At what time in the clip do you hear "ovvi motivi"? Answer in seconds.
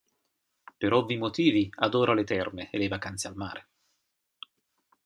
0.93-1.69